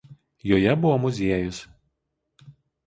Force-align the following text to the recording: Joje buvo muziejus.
Joje 0.51 0.71
buvo 0.85 0.97
muziejus. 1.03 1.59